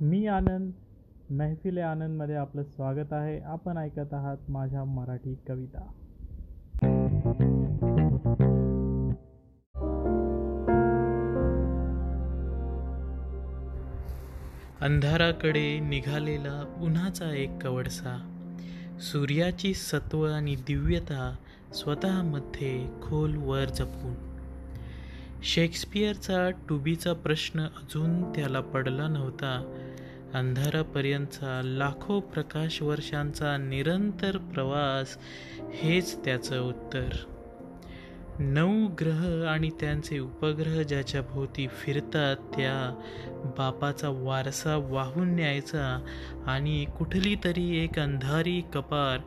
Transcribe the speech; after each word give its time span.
मी 0.00 0.26
आनंद 0.26 0.70
महफिले 1.30 1.80
आनंदमध्ये 1.80 2.34
आपलं 2.34 2.62
स्वागत 2.62 3.12
आहे. 3.12 3.40
आपण 3.40 3.76
ऐकत 3.76 4.14
आहात 4.14 4.36
माझ्या 4.48 4.84
मराठी 4.84 5.34
कविता. 5.48 5.90
अंधाराकडे 14.80 15.80
निघालेला 15.80 16.74
उन्हाचा 16.80 17.36
एक 17.36 17.62
कवडसा 17.62 18.44
सूर्याची 19.00 19.74
सत्व 19.74 20.26
आणि 20.26 20.54
दिव्यता 20.54 21.36
स्वतःमध्ये 21.74 22.86
खोल 23.02 23.36
वर 23.36 23.64
जपून. 23.64 24.27
शेक्सपियरचा 25.42 26.50
टुबीचा 26.50 27.12
प्रश्न 27.12 27.60
अजून 27.60 28.22
त्याला 28.22 28.60
पडला 28.60 29.08
नव्हता. 29.08 29.84
अंधारापर्यंतचा 30.34 31.60
लाखो 31.64 32.20
प्रकाश 32.20 32.82
वर्षांचा 32.82 33.56
निरंतर 33.56 34.36
प्रवास 34.36 35.18
हेच 35.74 36.24
त्याचं 36.24 36.60
उत्तर. 36.60 37.08
नऊ 38.38 38.86
ग्रह 38.86 39.46
आणि 39.46 39.70
त्यांचे 39.80 40.18
उपग्रह 40.18 40.82
ज्याच्या 40.82 41.22
भोवती 41.22 41.66
फिरतात 41.66 42.36
त्या 42.36 42.94
बापाचा 43.58 44.08
वारसा 44.08 44.76
वाहून 44.76 45.34
न्यायचा 45.34 46.04
आणि 46.46 46.84
कुठली 46.98 47.36
तरी 47.44 47.84
एक 47.84 47.98
अंधारी 47.98 48.60
कपार 48.74 49.18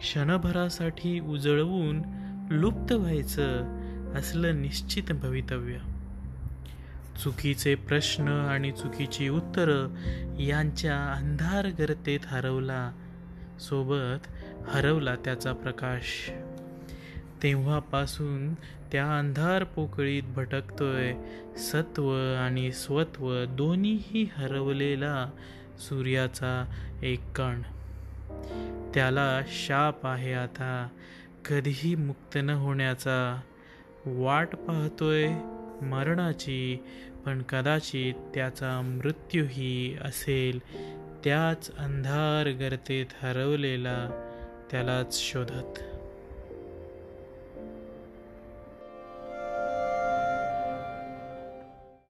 क्षणभरासाठी 0.00 1.20
उजळवून 1.20 2.02
लुप्त 2.50 2.92
व्हायचं. 2.92 3.81
असलं 4.14 4.62
निश्चित 4.62 5.12
भवितव्य. 5.12 5.78
चुकीचे 7.24 7.74
प्रश्न 7.74 8.28
आणि 8.28 8.72
चुकीची 8.72 9.28
उत्तरं 9.28 9.88
यांच्या 10.40 11.12
अंधार 11.12 11.66
गर्तेत 11.66 12.20
हरवला 12.26 12.92
सोबत 13.60 14.26
हरवला 14.68 15.14
त्याचा 15.14 15.52
प्रकाश. 15.52 16.30
तेव्हापासून 17.42 18.54
त्या 18.92 19.18
अंधार 19.18 19.64
पोकळीत 19.64 20.22
भटकतोय 20.22 21.14
सत्व 21.56 22.34
आणि 22.34 22.72
स्वत्व 22.72 23.44
दोन्हीही 23.44 24.28
हरवलेला 24.36 25.30
सूर्याचा 25.78 26.74
एक 27.02 27.32
कण. 27.36 27.62
त्याला 28.94 29.40
शाप 29.46 30.06
आहे 30.06 30.32
आता 30.32 30.88
कधीही 31.48 31.94
मुक्त 31.94 32.36
न 32.36 32.50
होण्याचा. 32.50 33.40
वाट 34.06 34.56
पाहतोय 34.56 35.28
मरणाची 35.82 36.78
पण 37.26 37.42
कदाचित 37.42 38.14
त्याचा 38.34 38.80
मृत्यूही 38.80 39.96
असेल. 40.04 40.60
त्याच 41.24 41.76
अंधार 41.76 42.50
गर्तेत 42.50 43.06
हरवलेला 43.22 44.08
त्यालाच 44.70 45.20
शोधत. 45.20 45.78